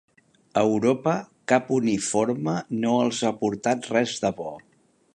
Europa 0.61 1.13
cap 1.53 1.69
uniforme 1.77 2.57
no 2.87 2.97
els 3.05 3.23
ha 3.29 3.33
portat 3.45 3.91
res 3.97 4.19
de 4.27 4.35
bo. 4.43 4.57